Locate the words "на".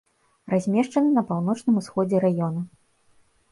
1.17-1.23